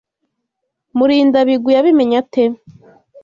Murindabigwi 0.97 1.71
yabimenye 1.75 2.15
ate? 2.23 2.43